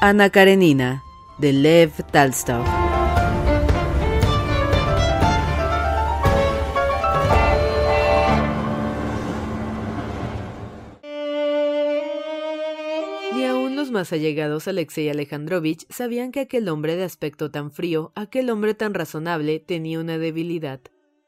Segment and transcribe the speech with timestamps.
[0.00, 1.02] Ana Karenina,
[1.38, 2.64] de Lev Talstov.
[13.34, 18.12] Ni aún los más allegados Alexei Alejandrovich sabían que aquel hombre de aspecto tan frío,
[18.14, 20.80] aquel hombre tan razonable, tenía una debilidad.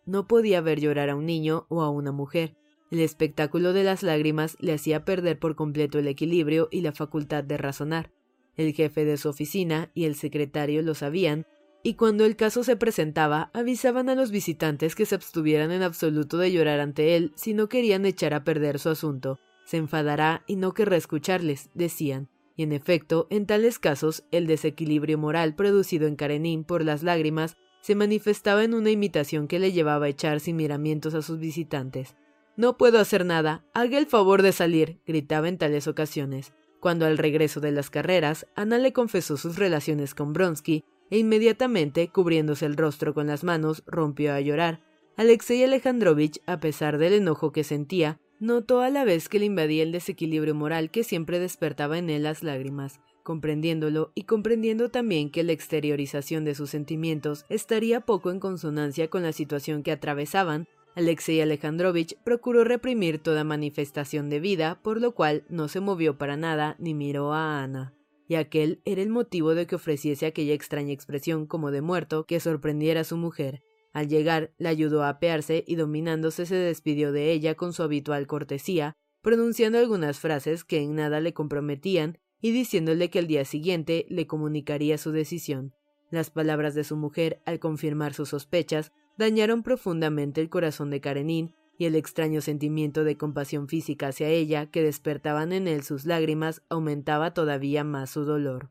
[0.07, 2.55] No podía ver llorar a un niño o a una mujer.
[2.93, 7.43] El espectáculo de las lágrimas le hacía perder por completo el equilibrio y la facultad
[7.43, 8.13] de razonar.
[8.61, 11.47] El jefe de su oficina y el secretario lo sabían,
[11.83, 16.37] y cuando el caso se presentaba, avisaban a los visitantes que se abstuvieran en absoluto
[16.37, 19.41] de llorar ante él si no querían echar a perder su asunto.
[19.65, 22.29] Se enfadará y no querrá escucharles, decían.
[22.55, 27.57] Y en efecto, en tales casos, el desequilibrio moral producido en Karenin por las lágrimas
[27.81, 32.15] se manifestaba en una imitación que le llevaba a echar sin miramientos a sus visitantes.
[32.57, 36.53] No puedo hacer nada, haga el favor de salir, gritaba en tales ocasiones.
[36.81, 42.09] Cuando al regreso de las carreras, Ana le confesó sus relaciones con Bronsky e inmediatamente,
[42.09, 44.83] cubriéndose el rostro con las manos, rompió a llorar.
[45.17, 49.83] Alexei Alejandrovich, a pesar del enojo que sentía, notó a la vez que le invadía
[49.83, 53.01] el desequilibrio moral que siempre despertaba en él las lágrimas.
[53.23, 59.23] Comprendiéndolo y comprendiendo también que la exteriorización de sus sentimientos estaría poco en consonancia con
[59.23, 65.45] la situación que atravesaban, Alexei Alejandrovich procuró reprimir toda manifestación de vida, por lo cual
[65.49, 67.95] no se movió para nada ni miró a Ana.
[68.27, 72.41] Y aquel era el motivo de que ofreciese aquella extraña expresión como de muerto que
[72.41, 73.63] sorprendiera a su mujer.
[73.93, 78.27] Al llegar, la ayudó a apearse y dominándose se despidió de ella con su habitual
[78.27, 84.07] cortesía, pronunciando algunas frases que en nada le comprometían y diciéndole que al día siguiente
[84.09, 85.75] le comunicaría su decisión.
[86.11, 91.55] Las palabras de su mujer, al confirmar sus sospechas, dañaron profundamente el corazón de Karenin
[91.79, 96.63] y el extraño sentimiento de compasión física hacia ella que despertaban en él sus lágrimas
[96.71, 98.71] aumentaba todavía más su dolor.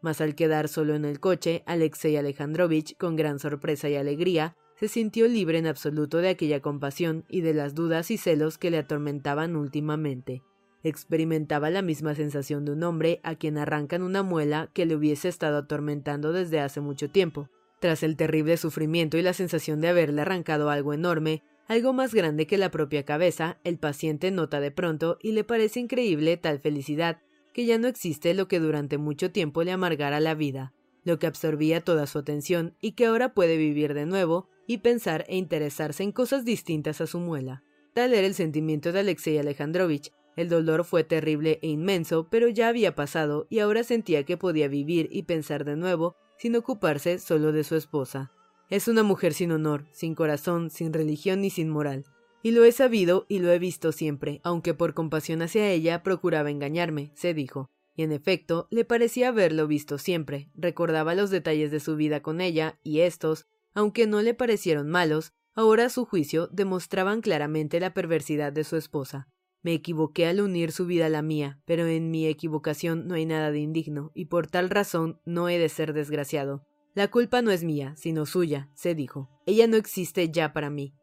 [0.00, 4.86] Mas al quedar solo en el coche, Alexei Alejandrovich, con gran sorpresa y alegría, se
[4.86, 8.78] sintió libre en absoluto de aquella compasión y de las dudas y celos que le
[8.78, 10.42] atormentaban últimamente.
[10.84, 15.28] Experimentaba la misma sensación de un hombre a quien arrancan una muela que le hubiese
[15.28, 17.50] estado atormentando desde hace mucho tiempo.
[17.80, 22.46] Tras el terrible sufrimiento y la sensación de haberle arrancado algo enorme, algo más grande
[22.46, 27.20] que la propia cabeza, el paciente nota de pronto y le parece increíble tal felicidad,
[27.52, 30.72] que ya no existe lo que durante mucho tiempo le amargara la vida,
[31.04, 35.24] lo que absorbía toda su atención y que ahora puede vivir de nuevo y pensar
[35.28, 37.62] e interesarse en cosas distintas a su muela.
[37.94, 40.12] Tal era el sentimiento de Alexei Alejandrovich.
[40.36, 44.68] El dolor fue terrible e inmenso, pero ya había pasado y ahora sentía que podía
[44.68, 48.32] vivir y pensar de nuevo sin ocuparse solo de su esposa.
[48.70, 52.04] Es una mujer sin honor, sin corazón, sin religión ni sin moral.
[52.42, 56.50] Y lo he sabido y lo he visto siempre, aunque por compasión hacia ella procuraba
[56.50, 57.70] engañarme, se dijo.
[57.96, 62.40] Y en efecto, le parecía haberlo visto siempre, recordaba los detalles de su vida con
[62.40, 67.94] ella, y estos, aunque no le parecieron malos, ahora a su juicio demostraban claramente la
[67.94, 69.28] perversidad de su esposa.
[69.68, 73.26] Me equivoqué al unir su vida a la mía, pero en mi equivocación no hay
[73.26, 76.64] nada de indigno, y por tal razón no he de ser desgraciado.
[76.94, 79.28] La culpa no es mía, sino suya, se dijo.
[79.44, 80.94] Ella no existe ya para mí.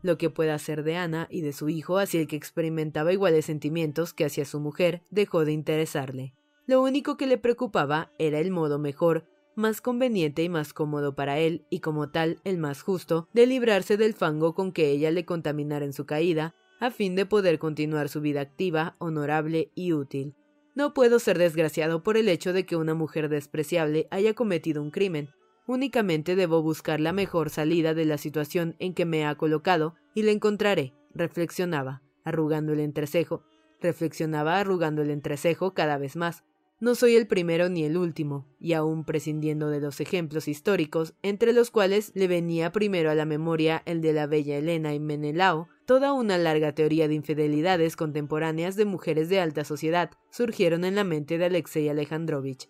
[0.00, 3.44] Lo que pueda ser de Ana y de su hijo hacia el que experimentaba iguales
[3.44, 6.32] sentimientos que hacia su mujer dejó de interesarle.
[6.66, 11.38] Lo único que le preocupaba era el modo mejor, más conveniente y más cómodo para
[11.40, 15.26] él, y como tal el más justo, de librarse del fango con que ella le
[15.26, 20.34] contaminara en su caída, a fin de poder continuar su vida activa, honorable y útil.
[20.74, 24.90] No puedo ser desgraciado por el hecho de que una mujer despreciable haya cometido un
[24.90, 25.30] crimen.
[25.66, 30.24] Únicamente debo buscar la mejor salida de la situación en que me ha colocado y
[30.24, 33.44] la encontraré, reflexionaba, arrugando el entrecejo.
[33.80, 36.44] Reflexionaba arrugando el entrecejo cada vez más.
[36.84, 41.54] No soy el primero ni el último, y aún prescindiendo de los ejemplos históricos, entre
[41.54, 45.66] los cuales le venía primero a la memoria el de la bella Elena y Menelao,
[45.86, 51.04] toda una larga teoría de infidelidades contemporáneas de mujeres de alta sociedad surgieron en la
[51.04, 52.68] mente de Alexei Alejandrovich.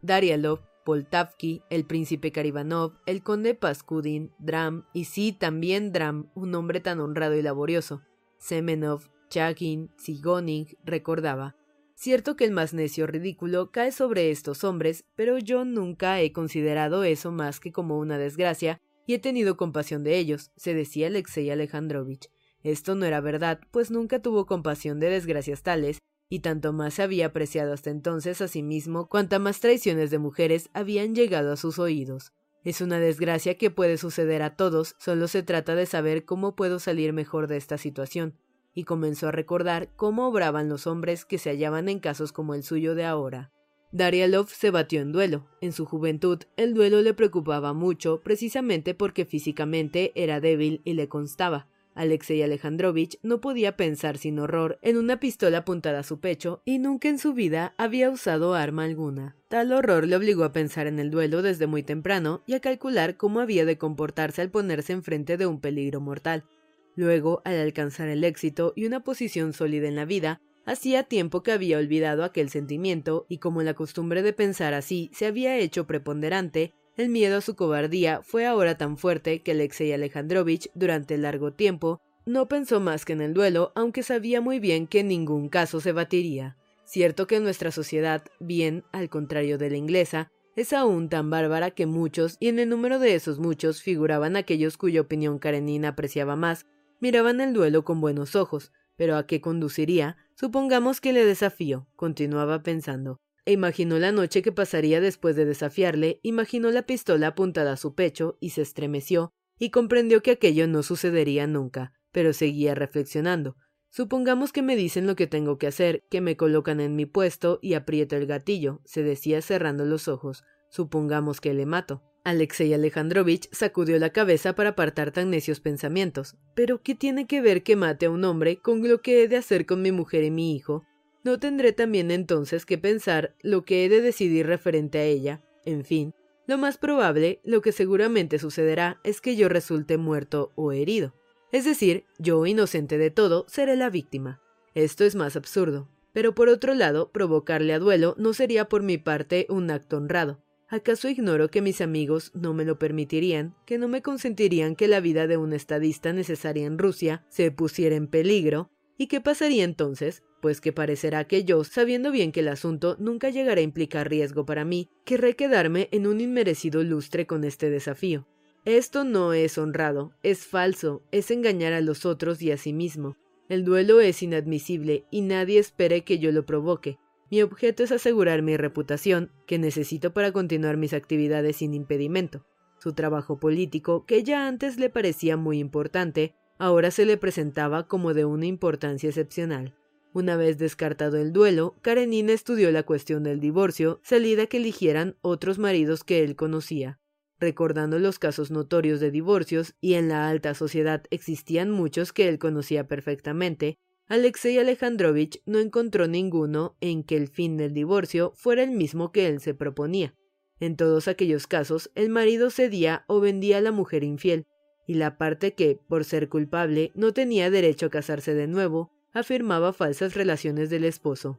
[0.00, 6.80] Darialov, Poltavsky, el príncipe Karivanov, el conde Paskudin, Dram, y sí, también Dram, un hombre
[6.80, 8.02] tan honrado y laborioso.
[8.38, 11.54] Semenov, Chagin, Sigoning, recordaba.
[12.02, 17.04] Cierto que el más necio ridículo cae sobre estos hombres, pero yo nunca he considerado
[17.04, 21.48] eso más que como una desgracia, y he tenido compasión de ellos, se decía Alexei
[21.48, 22.28] Alejandrovich.
[22.64, 27.04] Esto no era verdad, pues nunca tuvo compasión de desgracias tales, y tanto más se
[27.04, 31.56] había apreciado hasta entonces a sí mismo cuanta más traiciones de mujeres habían llegado a
[31.56, 32.32] sus oídos.
[32.64, 36.80] Es una desgracia que puede suceder a todos, solo se trata de saber cómo puedo
[36.80, 38.34] salir mejor de esta situación
[38.74, 42.62] y comenzó a recordar cómo obraban los hombres que se hallaban en casos como el
[42.62, 43.50] suyo de ahora.
[43.92, 45.46] Darialov se batió en duelo.
[45.60, 51.08] En su juventud, el duelo le preocupaba mucho, precisamente porque físicamente era débil y le
[51.08, 51.68] constaba.
[51.94, 56.78] Alexei Alejandrovich no podía pensar sin horror en una pistola apuntada a su pecho y
[56.78, 59.36] nunca en su vida había usado arma alguna.
[59.48, 63.18] Tal horror le obligó a pensar en el duelo desde muy temprano y a calcular
[63.18, 66.44] cómo había de comportarse al ponerse enfrente de un peligro mortal.
[66.94, 71.52] Luego, al alcanzar el éxito y una posición sólida en la vida, hacía tiempo que
[71.52, 76.74] había olvidado aquel sentimiento, y como la costumbre de pensar así se había hecho preponderante,
[76.96, 82.00] el miedo a su cobardía fue ahora tan fuerte que Alexei Alejandrovich, durante largo tiempo,
[82.26, 85.80] no pensó más que en el duelo, aunque sabía muy bien que en ningún caso
[85.80, 86.56] se batiría.
[86.84, 91.86] Cierto que nuestra sociedad, bien al contrario de la inglesa, es aún tan bárbara que
[91.86, 96.66] muchos, y en el número de esos muchos figuraban aquellos cuya opinión Karenina apreciaba más,
[97.02, 100.16] miraban el duelo con buenos ojos, pero ¿a qué conduciría?
[100.36, 103.18] Supongamos que le desafío, continuaba pensando.
[103.44, 107.96] E imaginó la noche que pasaría después de desafiarle, imaginó la pistola apuntada a su
[107.96, 113.56] pecho y se estremeció, y comprendió que aquello no sucedería nunca, pero seguía reflexionando.
[113.90, 117.58] Supongamos que me dicen lo que tengo que hacer, que me colocan en mi puesto
[117.60, 120.44] y aprieto el gatillo, se decía cerrando los ojos.
[120.70, 122.11] Supongamos que le mato.
[122.24, 126.36] Alexei Alejandrovich sacudió la cabeza para apartar tan necios pensamientos.
[126.54, 129.36] Pero ¿qué tiene que ver que mate a un hombre con lo que he de
[129.36, 130.84] hacer con mi mujer y mi hijo?
[131.24, 135.44] ¿No tendré también entonces que pensar lo que he de decidir referente a ella?
[135.64, 136.14] En fin,
[136.46, 141.14] lo más probable, lo que seguramente sucederá, es que yo resulte muerto o herido.
[141.52, 144.40] Es decir, yo, inocente de todo, seré la víctima.
[144.74, 145.88] Esto es más absurdo.
[146.12, 150.42] Pero por otro lado, provocarle a duelo no sería por mi parte un acto honrado.
[150.72, 155.00] ¿Acaso ignoro que mis amigos no me lo permitirían, que no me consentirían que la
[155.00, 158.70] vida de un estadista necesaria en Rusia se pusiera en peligro?
[158.96, 160.22] ¿Y qué pasaría entonces?
[160.40, 164.46] Pues que parecerá que yo, sabiendo bien que el asunto nunca llegará a implicar riesgo
[164.46, 168.26] para mí, querré quedarme en un inmerecido lustre con este desafío.
[168.64, 173.18] Esto no es honrado, es falso, es engañar a los otros y a sí mismo.
[173.50, 176.98] El duelo es inadmisible y nadie espere que yo lo provoque.
[177.32, 182.44] Mi objeto es asegurar mi reputación, que necesito para continuar mis actividades sin impedimento.
[182.78, 188.12] Su trabajo político, que ya antes le parecía muy importante, ahora se le presentaba como
[188.12, 189.74] de una importancia excepcional.
[190.12, 195.58] Una vez descartado el duelo, Karenina estudió la cuestión del divorcio, salida que eligieran otros
[195.58, 197.00] maridos que él conocía.
[197.40, 202.38] Recordando los casos notorios de divorcios, y en la alta sociedad existían muchos que él
[202.38, 203.78] conocía perfectamente,
[204.08, 209.26] Alexei Alejandrovich no encontró ninguno en que el fin del divorcio fuera el mismo que
[209.26, 210.14] él se proponía.
[210.60, 214.46] En todos aquellos casos, el marido cedía o vendía a la mujer infiel,
[214.86, 219.72] y la parte que, por ser culpable, no tenía derecho a casarse de nuevo, afirmaba
[219.72, 221.38] falsas relaciones del esposo.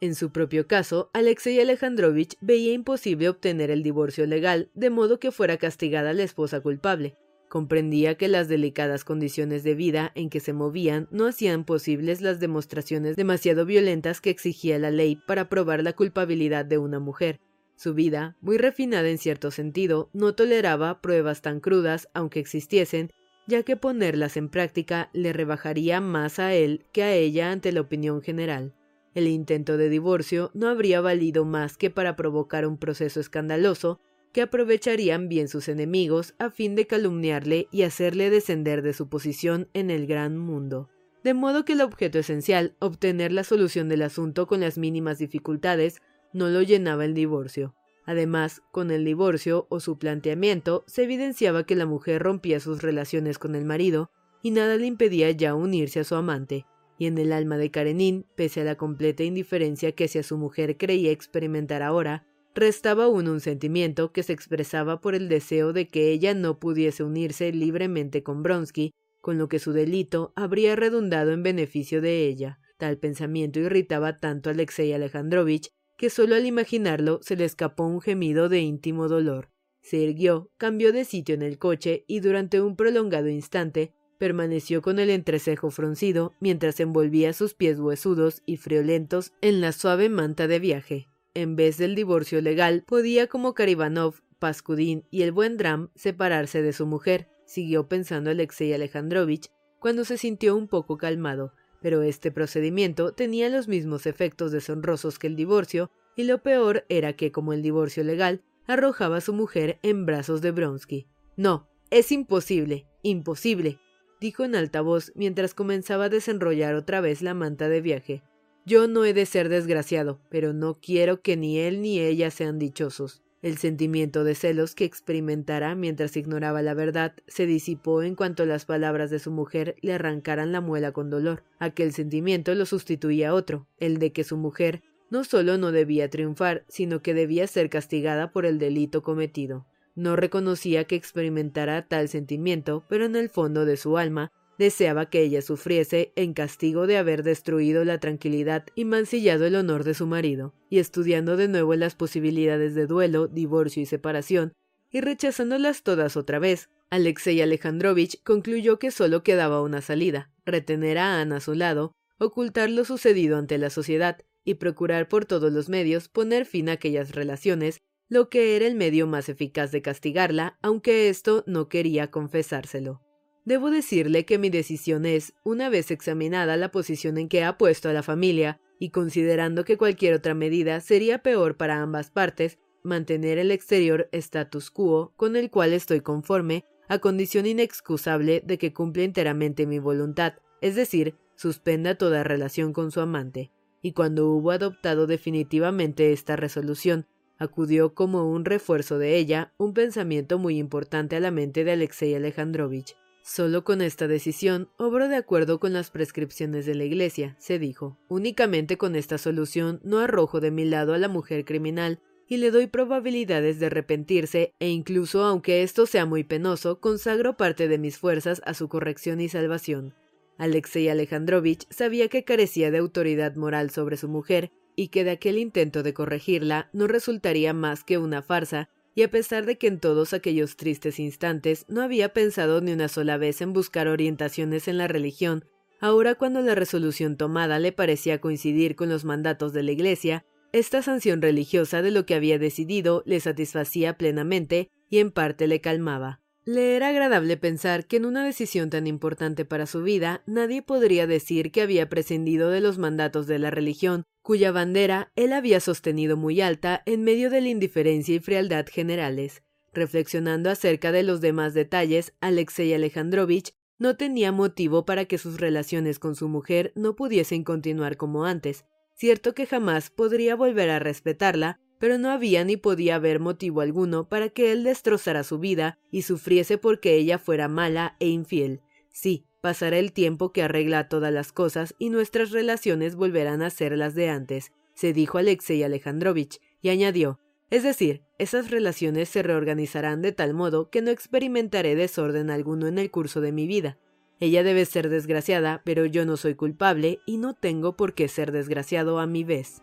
[0.00, 5.30] En su propio caso, Alexei Alejandrovich veía imposible obtener el divorcio legal, de modo que
[5.30, 7.16] fuera castigada la esposa culpable,
[7.50, 12.38] Comprendía que las delicadas condiciones de vida en que se movían no hacían posibles las
[12.38, 17.40] demostraciones demasiado violentas que exigía la ley para probar la culpabilidad de una mujer.
[17.74, 23.10] Su vida, muy refinada en cierto sentido, no toleraba pruebas tan crudas, aunque existiesen,
[23.48, 27.80] ya que ponerlas en práctica le rebajaría más a él que a ella ante la
[27.80, 28.76] opinión general.
[29.12, 33.98] El intento de divorcio no habría valido más que para provocar un proceso escandaloso
[34.32, 39.68] que aprovecharían bien sus enemigos a fin de calumniarle y hacerle descender de su posición
[39.74, 40.88] en el gran mundo.
[41.22, 46.00] de modo que el objeto esencial, obtener la solución del asunto con las mínimas dificultades,
[46.32, 47.74] no lo llenaba el divorcio.
[48.06, 53.38] Además, con el divorcio o su planteamiento, se evidenciaba que la mujer rompía sus relaciones
[53.38, 54.10] con el marido
[54.42, 56.64] y nada le impedía ya unirse a su amante,
[56.98, 60.76] y en el alma de Karenin, pese a la completa indiferencia que hacia su mujer
[60.76, 66.10] creía experimentar ahora, restaba aún un sentimiento que se expresaba por el deseo de que
[66.10, 71.42] ella no pudiese unirse libremente con Bronsky, con lo que su delito habría redundado en
[71.42, 72.58] beneficio de ella.
[72.78, 78.00] Tal pensamiento irritaba tanto a Alexei Alejandrovich que solo al imaginarlo se le escapó un
[78.00, 79.50] gemido de íntimo dolor.
[79.82, 84.98] Se irguió, cambió de sitio en el coche y durante un prolongado instante permaneció con
[84.98, 90.58] el entrecejo fruncido mientras envolvía sus pies huesudos y friolentos en la suave manta de
[90.58, 91.08] viaje.
[91.34, 96.72] En vez del divorcio legal, podía como Karivanov, Pascudín y el buen Dram separarse de
[96.72, 103.12] su mujer, siguió pensando Alexei Alejandrovich, cuando se sintió un poco calmado, pero este procedimiento
[103.12, 107.62] tenía los mismos efectos deshonrosos que el divorcio, y lo peor era que, como el
[107.62, 111.06] divorcio legal, arrojaba a su mujer en brazos de Bronsky.
[111.36, 113.78] No, es imposible, imposible,
[114.20, 118.22] dijo en alta voz mientras comenzaba a desenrollar otra vez la manta de viaje.
[118.66, 122.58] Yo no he de ser desgraciado, pero no quiero que ni él ni ella sean
[122.58, 123.22] dichosos.
[123.42, 128.66] El sentimiento de celos que experimentara mientras ignoraba la verdad se disipó en cuanto las
[128.66, 131.42] palabras de su mujer le arrancaran la muela con dolor.
[131.58, 136.64] Aquel sentimiento lo sustituía otro, el de que su mujer no solo no debía triunfar,
[136.68, 139.66] sino que debía ser castigada por el delito cometido.
[139.94, 145.22] No reconocía que experimentara tal sentimiento, pero en el fondo de su alma deseaba que
[145.22, 150.06] ella sufriese en castigo de haber destruido la tranquilidad y mancillado el honor de su
[150.06, 154.52] marido, y estudiando de nuevo las posibilidades de duelo, divorcio y separación,
[154.90, 161.22] y rechazándolas todas otra vez, Alexei Alejandrovich concluyó que solo quedaba una salida, retener a
[161.22, 165.70] Ana a su lado, ocultar lo sucedido ante la sociedad, y procurar por todos los
[165.70, 170.58] medios poner fin a aquellas relaciones, lo que era el medio más eficaz de castigarla,
[170.60, 173.00] aunque esto no quería confesárselo.
[173.44, 177.88] Debo decirle que mi decisión es, una vez examinada la posición en que ha puesto
[177.88, 183.38] a la familia, y considerando que cualquier otra medida sería peor para ambas partes, mantener
[183.38, 189.04] el exterior status quo con el cual estoy conforme, a condición inexcusable de que cumpla
[189.04, 193.50] enteramente mi voluntad, es decir, suspenda toda relación con su amante.
[193.82, 197.06] Y cuando hubo adoptado definitivamente esta resolución,
[197.38, 202.14] acudió como un refuerzo de ella un pensamiento muy importante a la mente de Alexei
[202.14, 202.96] Alejandrovich.
[203.32, 207.96] Solo con esta decisión obro de acuerdo con las prescripciones de la Iglesia, se dijo.
[208.08, 212.50] Únicamente con esta solución no arrojo de mi lado a la mujer criminal y le
[212.50, 217.98] doy probabilidades de arrepentirse e incluso aunque esto sea muy penoso, consagro parte de mis
[217.98, 219.94] fuerzas a su corrección y salvación.
[220.36, 225.38] Alexei Alejandrovich sabía que carecía de autoridad moral sobre su mujer y que de aquel
[225.38, 228.70] intento de corregirla no resultaría más que una farsa
[229.00, 232.86] y a pesar de que en todos aquellos tristes instantes no había pensado ni una
[232.86, 235.46] sola vez en buscar orientaciones en la religión,
[235.80, 240.82] ahora cuando la resolución tomada le parecía coincidir con los mandatos de la Iglesia, esta
[240.82, 246.20] sanción religiosa de lo que había decidido le satisfacía plenamente y en parte le calmaba.
[246.52, 251.06] Le era agradable pensar que en una decisión tan importante para su vida nadie podría
[251.06, 256.16] decir que había prescindido de los mandatos de la religión cuya bandera él había sostenido
[256.16, 259.44] muy alta en medio de la indiferencia y frialdad generales.
[259.72, 266.00] Reflexionando acerca de los demás detalles, Alexei Alejandrovich no tenía motivo para que sus relaciones
[266.00, 268.64] con su mujer no pudiesen continuar como antes.
[268.96, 274.08] Cierto que jamás podría volver a respetarla, pero no había ni podía haber motivo alguno
[274.08, 278.60] para que él destrozara su vida y sufriese porque ella fuera mala e infiel.
[278.92, 283.76] Sí, Pasará el tiempo que arregla todas las cosas y nuestras relaciones volverán a ser
[283.76, 290.02] las de antes, se dijo Alexei Alejandrovich, y añadió, es decir, esas relaciones se reorganizarán
[290.02, 293.78] de tal modo que no experimentaré desorden alguno en el curso de mi vida.
[294.20, 298.32] Ella debe ser desgraciada, pero yo no soy culpable y no tengo por qué ser
[298.32, 299.62] desgraciado a mi vez.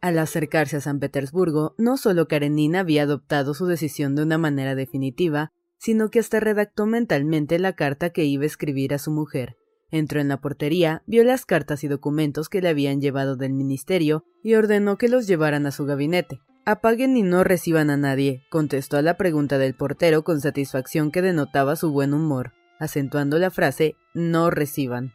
[0.00, 4.76] Al acercarse a San Petersburgo, no solo Karenina había adoptado su decisión de una manera
[4.76, 9.56] definitiva, sino que hasta redactó mentalmente la carta que iba a escribir a su mujer.
[9.90, 14.24] Entró en la portería, vio las cartas y documentos que le habían llevado del ministerio
[14.42, 16.40] y ordenó que los llevaran a su gabinete.
[16.64, 21.22] Apaguen y no reciban a nadie, contestó a la pregunta del portero con satisfacción que
[21.22, 25.12] denotaba su buen humor, acentuando la frase no reciban.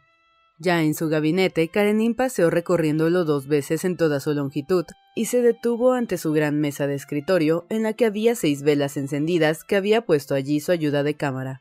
[0.58, 4.84] Ya en su gabinete, Karenin paseó recorriéndolo dos veces en toda su longitud
[5.16, 8.96] y se detuvo ante su gran mesa de escritorio en la que había seis velas
[8.96, 11.60] encendidas que había puesto allí su ayuda de cámara.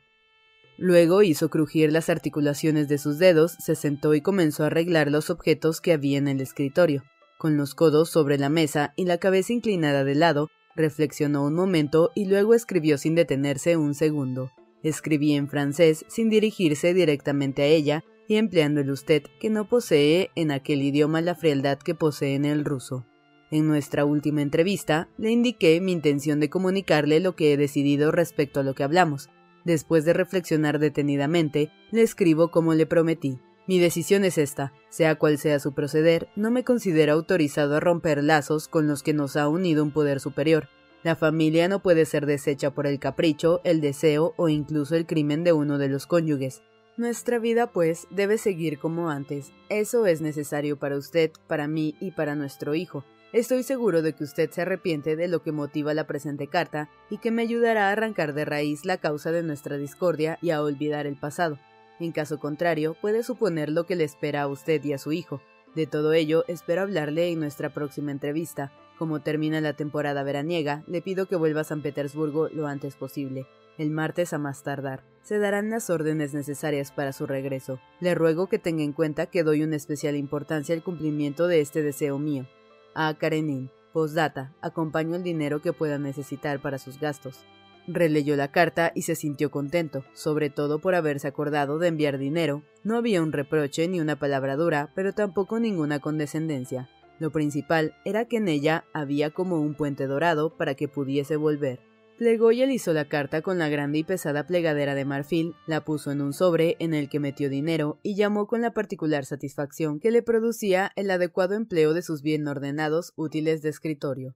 [0.77, 5.29] Luego hizo crujir las articulaciones de sus dedos, se sentó y comenzó a arreglar los
[5.29, 7.03] objetos que había en el escritorio.
[7.37, 12.11] Con los codos sobre la mesa y la cabeza inclinada de lado, reflexionó un momento
[12.15, 14.51] y luego escribió sin detenerse un segundo.
[14.81, 20.31] Escribía en francés sin dirigirse directamente a ella, y empleando el usted que no posee
[20.35, 23.05] en aquel idioma la frialdad que posee en el ruso.
[23.51, 28.59] En nuestra última entrevista le indiqué mi intención de comunicarle lo que he decidido respecto
[28.59, 29.29] a lo que hablamos.
[29.63, 33.39] Después de reflexionar detenidamente, le escribo como le prometí.
[33.67, 34.73] Mi decisión es esta.
[34.89, 39.13] Sea cual sea su proceder, no me considero autorizado a romper lazos con los que
[39.13, 40.67] nos ha unido un poder superior.
[41.03, 45.43] La familia no puede ser deshecha por el capricho, el deseo o incluso el crimen
[45.43, 46.63] de uno de los cónyuges.
[46.95, 49.51] Nuestra vida, pues, debe seguir como antes.
[49.69, 53.03] Eso es necesario para usted, para mí y para nuestro hijo.
[53.31, 57.17] Estoy seguro de que usted se arrepiente de lo que motiva la presente carta y
[57.17, 61.07] que me ayudará a arrancar de raíz la causa de nuestra discordia y a olvidar
[61.07, 61.57] el pasado.
[61.99, 65.41] En caso contrario, puede suponer lo que le espera a usted y a su hijo.
[65.73, 68.71] De todo ello, espero hablarle en nuestra próxima entrevista.
[68.99, 73.47] Como termina la temporada veraniega, le pido que vuelva a San Petersburgo lo antes posible
[73.77, 75.03] el martes a más tardar.
[75.21, 77.79] Se darán las órdenes necesarias para su regreso.
[77.99, 81.81] Le ruego que tenga en cuenta que doy una especial importancia al cumplimiento de este
[81.81, 82.47] deseo mío.
[82.93, 83.71] A Karenin.
[83.93, 84.53] Postdata.
[84.61, 87.45] Acompaño el dinero que pueda necesitar para sus gastos.
[87.87, 92.63] Releyó la carta y se sintió contento, sobre todo por haberse acordado de enviar dinero.
[92.83, 96.89] No había un reproche ni una palabra dura, pero tampoco ninguna condescendencia.
[97.19, 101.79] Lo principal era que en ella había como un puente dorado para que pudiese volver.
[102.17, 106.11] Plegó y alisó la carta con la grande y pesada plegadera de marfil, la puso
[106.11, 110.11] en un sobre en el que metió dinero y llamó con la particular satisfacción que
[110.11, 114.35] le producía el adecuado empleo de sus bien ordenados útiles de escritorio.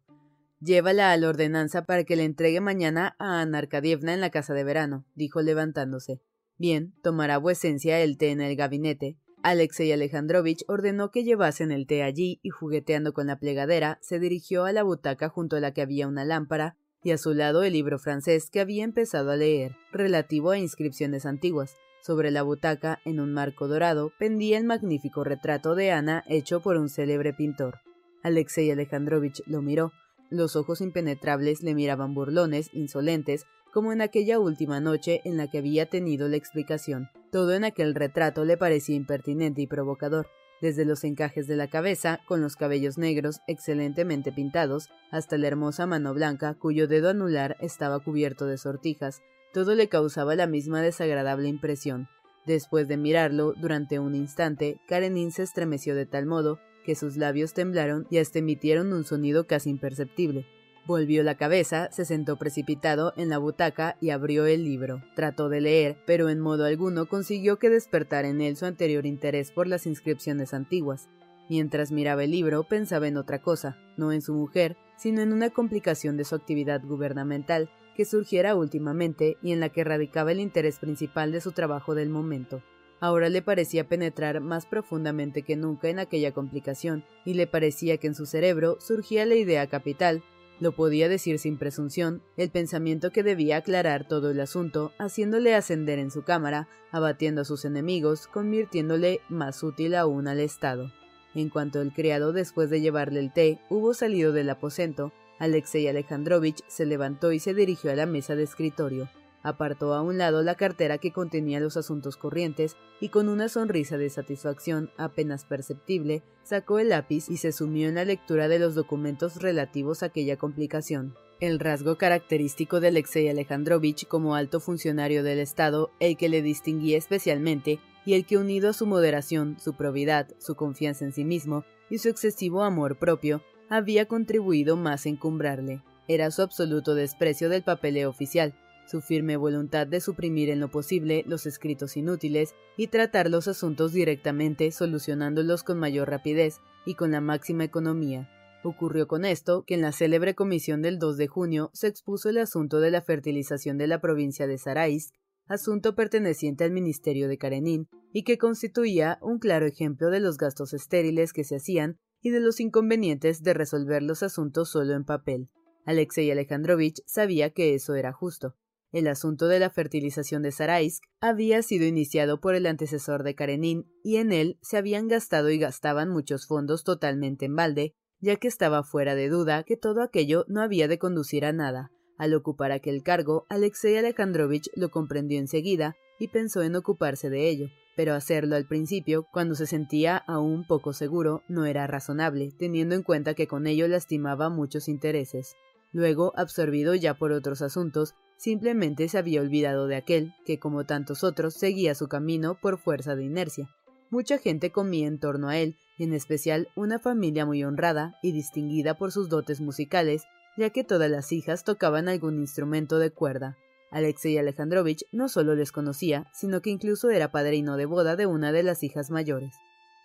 [0.59, 4.55] Llévala a la ordenanza para que le entregue mañana a Ana Arkadievna en la casa
[4.55, 6.19] de verano, dijo levantándose.
[6.57, 9.19] Bien, tomará vuecencia el té en el gabinete.
[9.43, 14.65] Alexei Alejandrovich ordenó que llevasen el té allí y jugueteando con la plegadera, se dirigió
[14.65, 16.75] a la butaca junto a la que había una lámpara
[17.07, 21.25] y a su lado el libro francés que había empezado a leer, relativo a inscripciones
[21.25, 21.77] antiguas.
[22.01, 26.75] Sobre la butaca, en un marco dorado, pendía el magnífico retrato de Ana hecho por
[26.75, 27.79] un célebre pintor.
[28.23, 29.93] Alexei Alejandrovich lo miró.
[30.29, 35.59] Los ojos impenetrables le miraban burlones, insolentes, como en aquella última noche en la que
[35.59, 37.07] había tenido la explicación.
[37.31, 40.27] Todo en aquel retrato le parecía impertinente y provocador
[40.61, 45.85] desde los encajes de la cabeza, con los cabellos negros excelentemente pintados, hasta la hermosa
[45.85, 49.21] mano blanca, cuyo dedo anular estaba cubierto de sortijas,
[49.53, 52.07] todo le causaba la misma desagradable impresión.
[52.45, 57.53] Después de mirarlo durante un instante, Karenin se estremeció de tal modo que sus labios
[57.53, 60.47] temblaron y hasta emitieron un sonido casi imperceptible.
[60.87, 65.03] Volvió la cabeza, se sentó precipitado en la butaca y abrió el libro.
[65.17, 69.51] Trató de leer, pero en modo alguno consiguió que despertara en él su anterior interés
[69.51, 71.09] por las inscripciones antiguas.
[71.49, 75.49] Mientras miraba el libro, pensaba en otra cosa, no en su mujer, sino en una
[75.49, 80.79] complicación de su actividad gubernamental que surgiera últimamente y en la que radicaba el interés
[80.79, 82.63] principal de su trabajo del momento.
[83.01, 88.07] Ahora le parecía penetrar más profundamente que nunca en aquella complicación, y le parecía que
[88.07, 90.23] en su cerebro surgía la idea capital
[90.59, 95.99] lo podía decir sin presunción, el pensamiento que debía aclarar todo el asunto, haciéndole ascender
[95.99, 100.91] en su cámara, abatiendo a sus enemigos, convirtiéndole más útil aún al Estado.
[101.35, 106.63] En cuanto el criado, después de llevarle el té, hubo salido del aposento, Alexei Alejandrovich
[106.67, 109.07] se levantó y se dirigió a la mesa de escritorio.
[109.43, 113.97] Apartó a un lado la cartera que contenía los asuntos corrientes y con una sonrisa
[113.97, 118.75] de satisfacción apenas perceptible, sacó el lápiz y se sumió en la lectura de los
[118.75, 121.15] documentos relativos a aquella complicación.
[121.39, 126.97] El rasgo característico de Alexei Alejandrovich como alto funcionario del Estado, el que le distinguía
[126.97, 131.63] especialmente, y el que unido a su moderación, su probidad, su confianza en sí mismo
[131.89, 135.83] y su excesivo amor propio, había contribuido más a encumbrarle.
[136.07, 138.55] Era su absoluto desprecio del papeleo oficial,
[138.87, 143.93] su firme voluntad de suprimir en lo posible los escritos inútiles y tratar los asuntos
[143.93, 148.29] directamente, solucionándolos con mayor rapidez y con la máxima economía.
[148.63, 152.37] Ocurrió con esto que en la célebre comisión del 2 de junio se expuso el
[152.37, 155.13] asunto de la fertilización de la provincia de Saraisk,
[155.47, 160.73] asunto perteneciente al ministerio de Karenin, y que constituía un claro ejemplo de los gastos
[160.73, 165.49] estériles que se hacían y de los inconvenientes de resolver los asuntos solo en papel.
[165.85, 168.55] Alexei Alejandrovich sabía que eso era justo.
[168.91, 173.85] El asunto de la fertilización de Saraisk había sido iniciado por el antecesor de Karenin
[174.03, 178.47] y en él se habían gastado y gastaban muchos fondos totalmente en balde, ya que
[178.47, 181.91] estaba fuera de duda que todo aquello no había de conducir a nada.
[182.17, 187.67] Al ocupar aquel cargo, Alexei Alejandrovich lo comprendió enseguida y pensó en ocuparse de ello,
[187.95, 193.03] pero hacerlo al principio, cuando se sentía aún poco seguro, no era razonable, teniendo en
[193.03, 195.55] cuenta que con ello lastimaba muchos intereses.
[195.91, 201.23] Luego, absorbido ya por otros asuntos, Simplemente se había olvidado de aquel, que como tantos
[201.23, 203.69] otros seguía su camino por fuerza de inercia.
[204.11, 208.31] Mucha gente comía en torno a él, y en especial una familia muy honrada y
[208.31, 210.23] distinguida por sus dotes musicales,
[210.55, 213.57] ya que todas las hijas tocaban algún instrumento de cuerda.
[213.89, 218.51] Alexei Alejandrovich no solo les conocía, sino que incluso era padrino de boda de una
[218.51, 219.55] de las hijas mayores.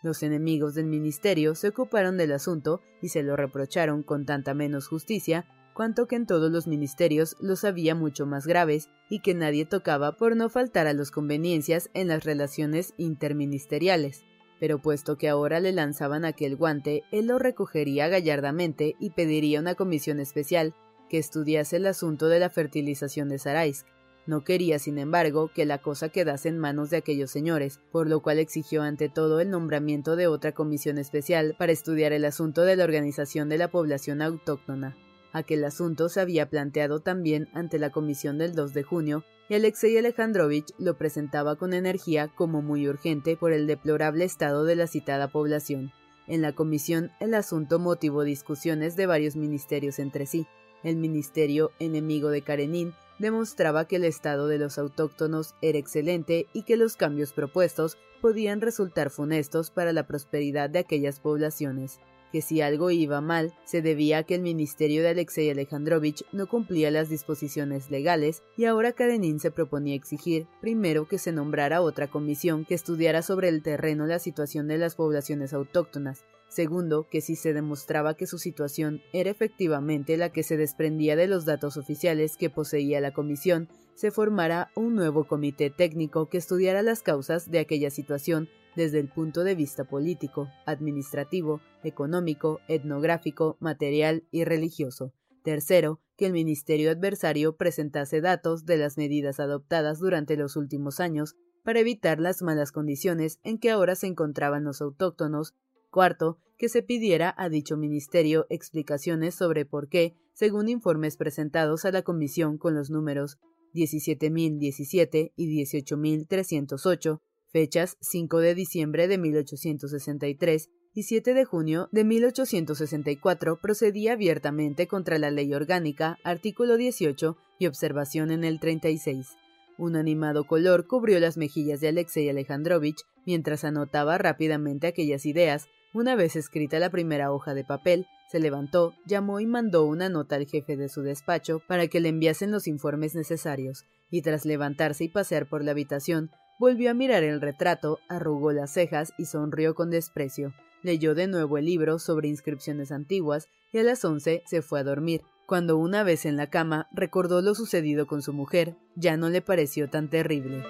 [0.02, 4.88] Los enemigos del ministerio se ocuparon del asunto y se lo reprocharon con tanta menos
[4.88, 9.64] justicia cuanto que en todos los ministerios los había mucho más graves y que nadie
[9.64, 14.24] tocaba por no faltar a las conveniencias en las relaciones interministeriales.
[14.60, 19.74] Pero puesto que ahora le lanzaban aquel guante, él lo recogería gallardamente y pediría una
[19.74, 20.74] comisión especial
[21.10, 23.86] que estudiase el asunto de la fertilización de Saraisk.
[24.24, 28.20] No quería, sin embargo, que la cosa quedase en manos de aquellos señores, por lo
[28.20, 32.76] cual exigió ante todo el nombramiento de otra comisión especial para estudiar el asunto de
[32.76, 34.96] la organización de la población autóctona.
[35.32, 39.96] Aquel asunto se había planteado también ante la comisión del 2 de junio y Alexei
[39.96, 45.28] Alejandrovich lo presentaba con energía como muy urgente por el deplorable estado de la citada
[45.28, 45.90] población.
[46.26, 50.46] En la comisión el asunto motivó discusiones de varios ministerios entre sí.
[50.82, 56.64] El ministerio enemigo de Karenin demostraba que el estado de los autóctonos era excelente y
[56.64, 62.00] que los cambios propuestos podían resultar funestos para la prosperidad de aquellas poblaciones
[62.32, 66.48] que si algo iba mal se debía a que el ministerio de Alexei Alejandrovich no
[66.48, 72.08] cumplía las disposiciones legales y ahora Karenin se proponía exigir, primero, que se nombrara otra
[72.08, 77.34] comisión que estudiara sobre el terreno la situación de las poblaciones autóctonas, Segundo, que si
[77.34, 82.36] se demostraba que su situación era efectivamente la que se desprendía de los datos oficiales
[82.36, 87.58] que poseía la Comisión, se formara un nuevo comité técnico que estudiara las causas de
[87.58, 95.12] aquella situación desde el punto de vista político, administrativo, económico, etnográfico, material y religioso.
[95.42, 101.34] Tercero, que el ministerio adversario presentase datos de las medidas adoptadas durante los últimos años
[101.64, 105.54] para evitar las malas condiciones en que ahora se encontraban los autóctonos.
[105.90, 111.90] Cuarto, que se pidiera a dicho ministerio explicaciones sobre por qué, según informes presentados a
[111.90, 113.38] la comisión con los números
[113.74, 117.20] 17.017 y 18.308,
[117.52, 125.18] fechas 5 de diciembre de 1863 y 7 de junio de 1864 procedía abiertamente contra
[125.18, 129.36] la ley orgánica, artículo 18 y observación en el 36.
[129.78, 135.66] Un animado color cubrió las mejillas de Alexei Alejandrovich mientras anotaba rápidamente aquellas ideas.
[135.94, 140.36] Una vez escrita la primera hoja de papel, se levantó, llamó y mandó una nota
[140.36, 145.04] al jefe de su despacho para que le enviasen los informes necesarios, y tras levantarse
[145.04, 146.30] y pasear por la habitación,
[146.62, 150.54] Volvió a mirar el retrato, arrugó las cejas y sonrió con desprecio.
[150.84, 154.84] Leyó de nuevo el libro sobre inscripciones antiguas y a las once se fue a
[154.84, 155.22] dormir.
[155.46, 159.42] Cuando una vez en la cama recordó lo sucedido con su mujer, ya no le
[159.42, 160.62] pareció tan terrible.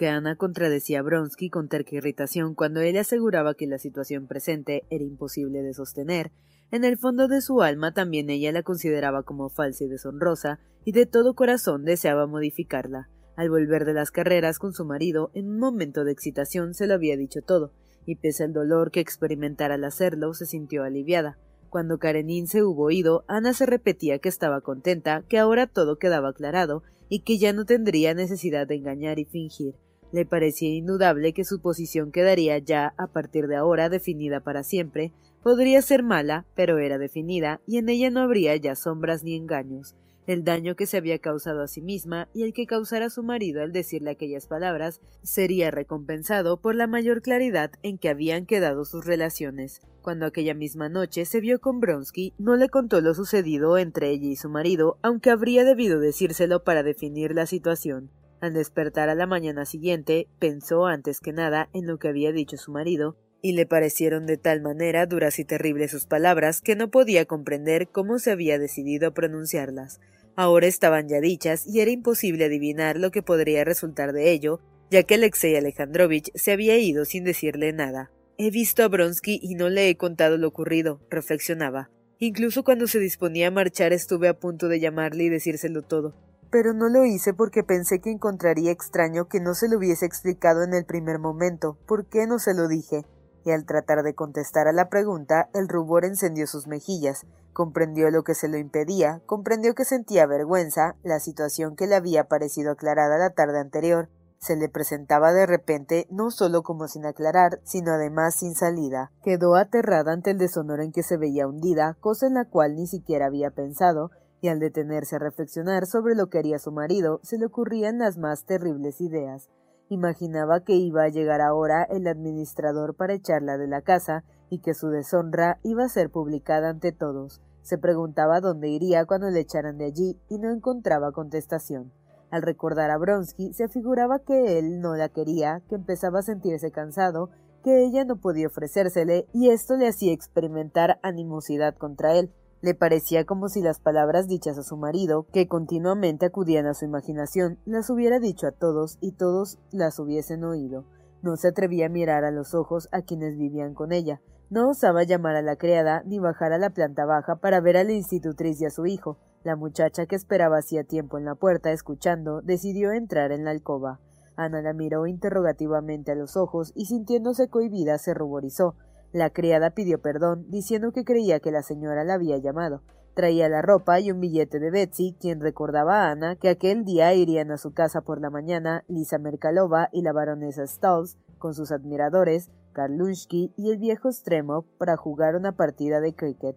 [0.00, 4.86] Aunque Ana contradecía a Bronsky con terca irritación cuando él aseguraba que la situación presente
[4.88, 6.32] era imposible de sostener,
[6.70, 10.92] en el fondo de su alma también ella la consideraba como falsa y deshonrosa, y
[10.92, 13.10] de todo corazón deseaba modificarla.
[13.36, 16.94] Al volver de las carreras con su marido, en un momento de excitación se lo
[16.94, 17.74] había dicho todo,
[18.06, 21.36] y pese al dolor que experimentara al hacerlo, se sintió aliviada.
[21.68, 26.30] Cuando Karenin se hubo ido, Ana se repetía que estaba contenta, que ahora todo quedaba
[26.30, 29.74] aclarado, y que ya no tendría necesidad de engañar y fingir.
[30.12, 35.12] Le parecía indudable que su posición quedaría ya, a partir de ahora, definida para siempre.
[35.42, 39.94] Podría ser mala, pero era definida, y en ella no habría ya sombras ni engaños.
[40.26, 43.22] El daño que se había causado a sí misma y el que causara a su
[43.22, 48.84] marido al decirle aquellas palabras sería recompensado por la mayor claridad en que habían quedado
[48.84, 49.80] sus relaciones.
[50.02, 54.28] Cuando aquella misma noche se vio con Bronsky, no le contó lo sucedido entre ella
[54.28, 58.10] y su marido, aunque habría debido decírselo para definir la situación.
[58.40, 62.56] Al despertar a la mañana siguiente, pensó antes que nada en lo que había dicho
[62.56, 66.90] su marido, y le parecieron de tal manera duras y terribles sus palabras que no
[66.90, 70.00] podía comprender cómo se había decidido a pronunciarlas.
[70.36, 75.02] Ahora estaban ya dichas y era imposible adivinar lo que podría resultar de ello, ya
[75.02, 78.10] que Alexei Alejandrovich se había ido sin decirle nada.
[78.38, 81.90] He visto a Bronsky y no le he contado lo ocurrido, reflexionaba.
[82.18, 86.14] Incluso cuando se disponía a marchar estuve a punto de llamarle y decírselo todo
[86.50, 90.62] pero no lo hice porque pensé que encontraría extraño que no se lo hubiese explicado
[90.62, 91.78] en el primer momento.
[91.86, 93.06] ¿Por qué no se lo dije?
[93.44, 98.24] Y al tratar de contestar a la pregunta, el rubor encendió sus mejillas, comprendió lo
[98.24, 103.16] que se lo impedía, comprendió que sentía vergüenza, la situación que le había parecido aclarada
[103.16, 104.08] la tarde anterior,
[104.40, 109.12] se le presentaba de repente no solo como sin aclarar, sino además sin salida.
[109.22, 112.86] Quedó aterrada ante el deshonor en que se veía hundida, cosa en la cual ni
[112.86, 117.38] siquiera había pensado, y al detenerse a reflexionar sobre lo que haría su marido, se
[117.38, 119.48] le ocurrían las más terribles ideas.
[119.88, 124.74] Imaginaba que iba a llegar ahora el administrador para echarla de la casa y que
[124.74, 127.40] su deshonra iba a ser publicada ante todos.
[127.62, 131.92] Se preguntaba dónde iría cuando le echaran de allí y no encontraba contestación.
[132.30, 136.70] Al recordar a Bronsky, se figuraba que él no la quería, que empezaba a sentirse
[136.70, 137.30] cansado,
[137.64, 142.32] que ella no podía ofrecérsele, y esto le hacía experimentar animosidad contra él.
[142.62, 146.84] Le parecía como si las palabras dichas a su marido, que continuamente acudían a su
[146.84, 150.84] imaginación, las hubiera dicho a todos y todos las hubiesen oído.
[151.22, 154.20] No se atrevía a mirar a los ojos a quienes vivían con ella.
[154.50, 157.84] No osaba llamar a la criada ni bajar a la planta baja para ver a
[157.84, 159.16] la institutriz y a su hijo.
[159.42, 164.00] La muchacha que esperaba hacía tiempo en la puerta escuchando decidió entrar en la alcoba.
[164.36, 168.74] Ana la miró interrogativamente a los ojos y sintiéndose cohibida se ruborizó.
[169.12, 172.82] La criada pidió perdón, diciendo que creía que la señora la había llamado.
[173.14, 177.12] Traía la ropa y un billete de Betsy, quien recordaba a Ana que aquel día
[177.12, 181.72] irían a su casa por la mañana Lisa Merkalova y la baronesa Stolz con sus
[181.72, 186.56] admiradores, Karlunsky y el viejo Stremov para jugar una partida de cricket.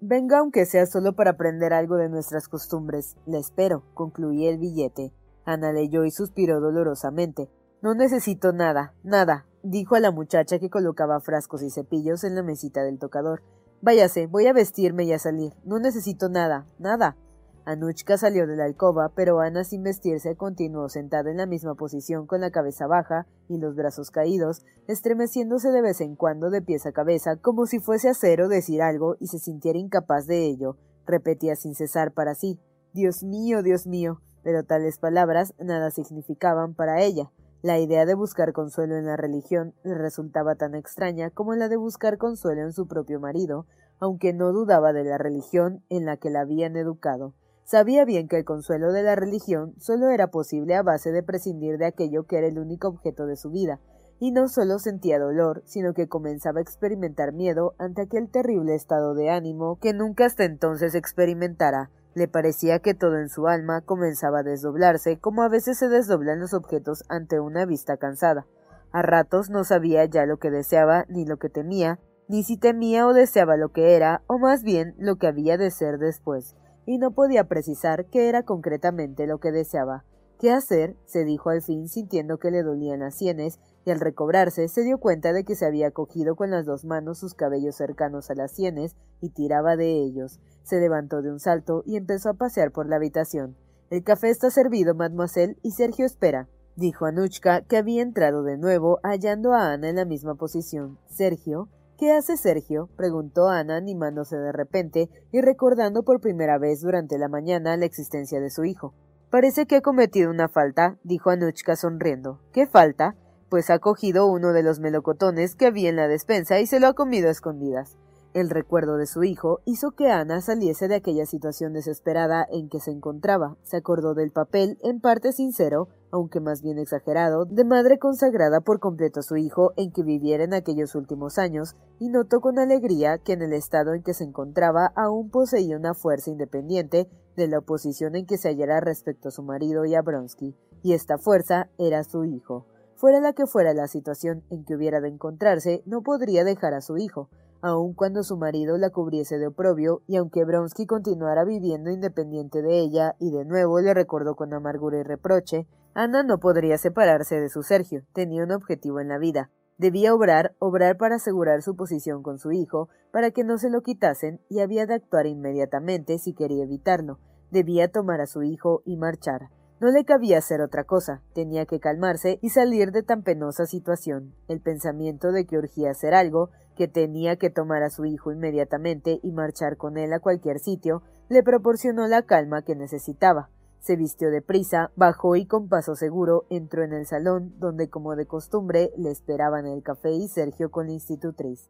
[0.00, 3.16] Venga aunque sea solo para aprender algo de nuestras costumbres.
[3.26, 5.12] Le espero, concluía el billete.
[5.44, 7.50] Ana leyó y suspiró dolorosamente.
[7.82, 12.42] No necesito nada, nada, dijo a la muchacha que colocaba frascos y cepillos en la
[12.42, 13.42] mesita del tocador.
[13.80, 15.52] Váyase, voy a vestirme y a salir.
[15.64, 17.16] No necesito nada, nada.
[17.64, 22.26] Anuchka salió de la alcoba, pero Ana sin vestirse continuó sentada en la misma posición
[22.26, 26.86] con la cabeza baja y los brazos caídos, estremeciéndose de vez en cuando de pies
[26.86, 30.46] a cabeza, como si fuese a hacer o decir algo y se sintiera incapaz de
[30.46, 30.78] ello.
[31.06, 32.58] Repetía sin cesar para sí
[32.92, 34.20] Dios mío, Dios mío.
[34.42, 37.30] Pero tales palabras nada significaban para ella.
[37.60, 41.76] La idea de buscar consuelo en la religión le resultaba tan extraña como la de
[41.76, 43.66] buscar consuelo en su propio marido,
[43.98, 47.34] aunque no dudaba de la religión en la que la habían educado.
[47.64, 51.78] Sabía bien que el consuelo de la religión solo era posible a base de prescindir
[51.78, 53.80] de aquello que era el único objeto de su vida,
[54.20, 59.14] y no solo sentía dolor, sino que comenzaba a experimentar miedo ante aquel terrible estado
[59.14, 64.40] de ánimo que nunca hasta entonces experimentara, le parecía que todo en su alma comenzaba
[64.40, 68.46] a desdoblarse, como a veces se desdoblan los objetos ante una vista cansada.
[68.90, 73.06] A ratos no sabía ya lo que deseaba ni lo que temía, ni si temía
[73.06, 76.98] o deseaba lo que era, o más bien lo que había de ser después, y
[76.98, 80.04] no podía precisar qué era concretamente lo que deseaba.
[80.38, 80.96] ¿Qué hacer?
[81.04, 84.98] se dijo al fin sintiendo que le dolían las sienes, y al recobrarse se dio
[84.98, 88.52] cuenta de que se había cogido con las dos manos sus cabellos cercanos a las
[88.52, 90.38] sienes y tiraba de ellos.
[90.62, 93.56] Se levantó de un salto y empezó a pasear por la habitación.
[93.90, 99.00] El café está servido, mademoiselle, y Sergio espera, dijo Anuchka, que había entrado de nuevo,
[99.02, 100.98] hallando a Ana en la misma posición.
[101.06, 101.68] Sergio.
[101.96, 102.90] ¿Qué hace Sergio?
[102.96, 108.40] preguntó Ana, animándose de repente y recordando por primera vez durante la mañana la existencia
[108.40, 108.94] de su hijo.
[109.30, 112.40] Parece que ha cometido una falta, dijo Anuchka sonriendo.
[112.52, 113.14] ¿Qué falta?
[113.50, 116.86] Pues ha cogido uno de los melocotones que había en la despensa y se lo
[116.86, 117.98] ha comido a escondidas.
[118.32, 122.80] El recuerdo de su hijo hizo que Ana saliese de aquella situación desesperada en que
[122.80, 123.56] se encontraba.
[123.62, 128.80] Se acordó del papel, en parte sincero, aunque más bien exagerado, de madre consagrada por
[128.80, 133.18] completo a su hijo en que viviera en aquellos últimos años, y notó con alegría
[133.18, 137.08] que en el estado en que se encontraba aún poseía una fuerza independiente
[137.38, 140.92] de la oposición en que se hallara respecto a su marido y a Bronsky, y
[140.92, 142.66] esta fuerza era su hijo.
[142.96, 146.80] Fuera la que fuera la situación en que hubiera de encontrarse, no podría dejar a
[146.80, 147.30] su hijo,
[147.62, 152.80] aun cuando su marido la cubriese de oprobio, y aunque Bronsky continuara viviendo independiente de
[152.80, 157.48] ella, y de nuevo le recordó con amargura y reproche, Ana no podría separarse de
[157.48, 159.50] su Sergio, tenía un objetivo en la vida.
[159.78, 163.82] Debía obrar, obrar para asegurar su posición con su hijo, para que no se lo
[163.82, 167.20] quitasen, y había de actuar inmediatamente si quería evitarlo.
[167.50, 169.48] Debía tomar a su hijo y marchar.
[169.80, 174.34] No le cabía hacer otra cosa, tenía que calmarse y salir de tan penosa situación.
[174.48, 179.20] El pensamiento de que urgía hacer algo, que tenía que tomar a su hijo inmediatamente
[179.22, 183.50] y marchar con él a cualquier sitio, le proporcionó la calma que necesitaba.
[183.78, 188.16] Se vistió de prisa, bajó y con paso seguro entró en el salón, donde como
[188.16, 191.68] de costumbre le esperaban el café y Sergio con la institutriz.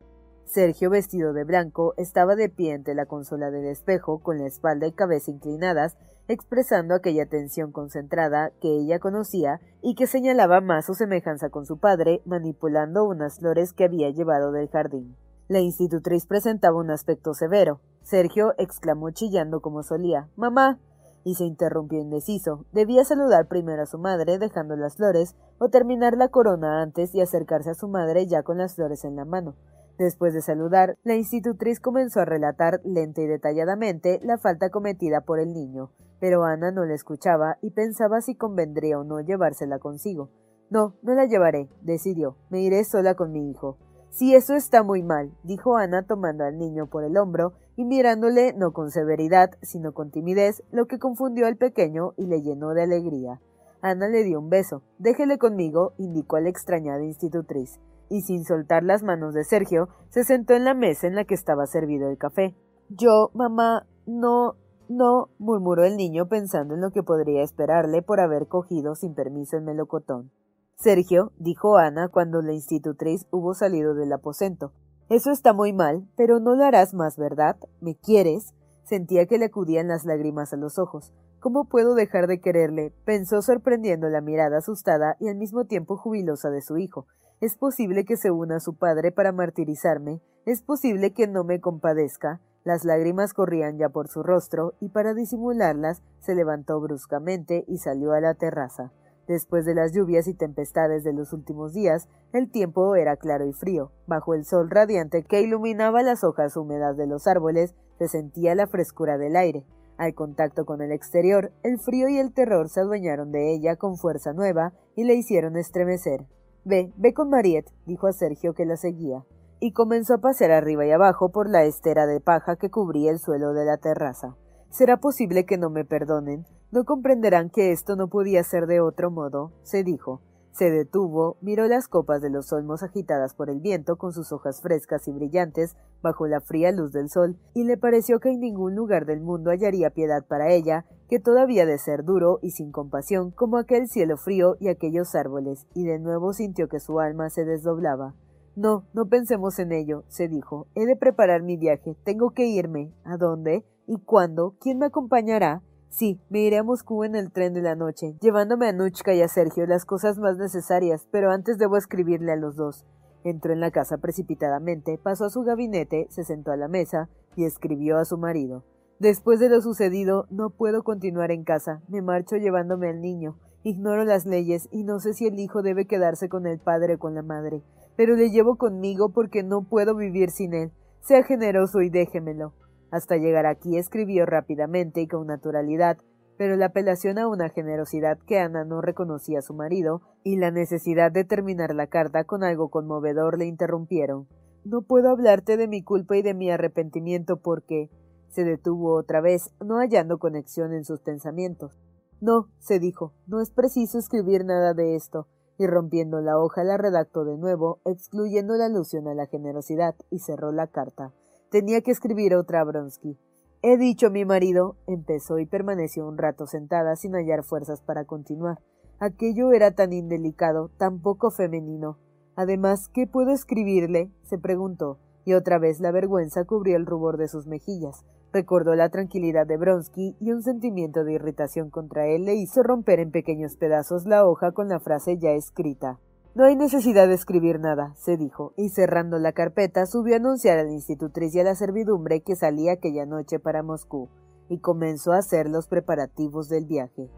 [0.49, 4.87] Sergio, vestido de blanco, estaba de pie ante la consola del espejo, con la espalda
[4.87, 10.95] y cabeza inclinadas, expresando aquella tensión concentrada que ella conocía y que señalaba más su
[10.95, 15.17] semejanza con su padre, manipulando unas flores que había llevado del jardín.
[15.49, 17.81] La institutriz presentaba un aspecto severo.
[18.03, 20.79] Sergio exclamó chillando como solía Mamá.
[21.25, 22.65] y se interrumpió indeciso.
[22.73, 27.21] Debía saludar primero a su madre dejando las flores, o terminar la corona antes y
[27.21, 29.55] acercarse a su madre ya con las flores en la mano.
[29.99, 35.41] Después de saludar, la institutriz comenzó a relatar lenta y detalladamente la falta cometida por
[35.41, 40.31] el niño, pero Ana no la escuchaba y pensaba si convendría o no llevársela consigo.
[40.71, 42.37] No, no la llevaré, decidió.
[42.49, 43.77] Me iré sola con mi hijo.
[44.11, 48.53] Si eso está muy mal, dijo Ana tomando al niño por el hombro y mirándole
[48.53, 52.85] no con severidad, sino con timidez, lo que confundió al pequeño y le llenó de
[52.85, 53.41] alegría.
[53.81, 54.83] Ana le dio un beso.
[54.99, 60.25] Déjele conmigo, indicó a la extrañada institutriz, y sin soltar las manos de Sergio, se
[60.25, 62.55] sentó en la mesa en la que estaba servido el café.
[62.89, 64.57] Yo, mamá, no,
[64.89, 69.57] no, murmuró el niño pensando en lo que podría esperarle por haber cogido sin permiso
[69.57, 70.31] el melocotón.
[70.77, 74.73] Sergio, dijo Ana cuando la institutriz hubo salido del aposento.
[75.09, 77.57] Eso está muy mal, pero no lo harás más, ¿verdad?
[77.81, 78.55] ¿Me quieres?
[78.85, 81.13] Sentía que le acudían las lágrimas a los ojos.
[81.41, 82.93] ¿Cómo puedo dejar de quererle?
[83.05, 87.07] pensó sorprendiendo la mirada asustada y al mismo tiempo jubilosa de su hijo.
[87.41, 90.21] Es posible que se una a su padre para martirizarme.
[90.45, 92.41] Es posible que no me compadezca.
[92.65, 98.13] Las lágrimas corrían ya por su rostro y para disimularlas se levantó bruscamente y salió
[98.13, 98.91] a la terraza.
[99.29, 103.53] Después de las lluvias y tempestades de los últimos días, el tiempo era claro y
[103.53, 103.93] frío.
[104.09, 108.67] Bajo el sol radiante que iluminaba las hojas húmedas de los árboles, se sentía la
[108.67, 109.65] frescura del aire.
[109.97, 113.97] Al contacto con el exterior, el frío y el terror se adueñaron de ella con
[113.97, 116.27] fuerza nueva y le hicieron estremecer.
[116.69, 119.25] Ve, ve con Mariette, dijo a Sergio que la seguía
[119.59, 123.19] y comenzó a pasear arriba y abajo por la estera de paja que cubría el
[123.19, 124.37] suelo de la terraza.
[124.69, 126.45] ¿Será posible que no me perdonen?
[126.71, 129.51] ¿No comprenderán que esto no podía ser de otro modo?
[129.63, 130.21] se dijo.
[130.53, 134.61] Se detuvo, miró las copas de los olmos agitadas por el viento con sus hojas
[134.61, 138.75] frescas y brillantes bajo la fría luz del sol, y le pareció que en ningún
[138.75, 143.31] lugar del mundo hallaría piedad para ella, que todavía de ser duro y sin compasión
[143.31, 147.45] como aquel cielo frío y aquellos árboles, y de nuevo sintió que su alma se
[147.45, 148.15] desdoblaba.
[148.59, 150.67] No, no pensemos en ello, se dijo.
[150.75, 151.97] He de preparar mi viaje.
[152.03, 152.93] Tengo que irme.
[153.05, 153.65] ¿A dónde?
[153.87, 154.57] ¿Y cuándo?
[154.61, 155.63] ¿Quién me acompañará?
[155.89, 159.23] Sí, me iré a Moscú en el tren de la noche, llevándome a Nuchka y
[159.23, 162.85] a Sergio las cosas más necesarias, pero antes debo escribirle a los dos.
[163.25, 167.45] Entró en la casa precipitadamente, pasó a su gabinete, se sentó a la mesa y
[167.45, 168.65] escribió a su marido.
[169.01, 171.83] Después de lo sucedido, no puedo continuar en casa.
[171.89, 173.39] Me marcho llevándome al niño.
[173.63, 176.99] Ignoro las leyes y no sé si el hijo debe quedarse con el padre o
[176.99, 177.63] con la madre
[177.99, 180.71] pero le llevo conmigo porque no puedo vivir sin él.
[181.01, 182.55] Sea generoso y déjemelo.
[182.91, 185.99] Hasta llegar aquí escribió rápidamente y con naturalidad,
[186.37, 190.51] pero la apelación a una generosidad que Ana no reconocía a su marido y la
[190.51, 194.29] necesidad de terminar la carta con algo conmovedor le interrumpieron.
[194.65, 197.91] No puedo hablarte de mi culpa y de mi arrepentimiento porque
[198.29, 201.79] se detuvo otra vez, no hallando conexión en sus pensamientos.
[202.21, 205.27] No, se dijo, no es preciso escribir nada de esto
[205.59, 210.21] y rompiendo la hoja la redactó de nuevo, excluyendo la alusión a la generosidad, y
[210.21, 211.13] cerró la carta.
[211.51, 213.17] Tenía que escribir otra a Bronsky.
[213.63, 218.05] He dicho a mi marido, empezó y permaneció un rato sentada sin hallar fuerzas para
[218.05, 218.59] continuar.
[219.01, 221.97] Aquello era tan indelicado, tan poco femenino.
[222.37, 224.11] Además, ¿qué puedo escribirle?
[224.25, 228.05] se preguntó, y otra vez la vergüenza cubrió el rubor de sus mejillas.
[228.31, 233.01] Recordó la tranquilidad de Bronsky y un sentimiento de irritación contra él le hizo romper
[233.01, 235.99] en pequeños pedazos la hoja con la frase ya escrita.
[236.39, 240.57] No hay necesidad de escribir nada, se dijo, y cerrando la carpeta subió a anunciar
[240.57, 244.09] a la institutriz y a la servidumbre que salía aquella noche para Moscú,
[244.49, 247.11] y comenzó a hacer los preparativos del viaje.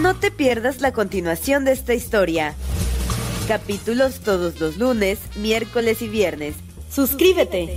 [0.00, 2.54] No te pierdas la continuación de esta historia.
[3.48, 6.54] Capítulos todos los lunes, miércoles y viernes.
[6.90, 7.76] Suscríbete.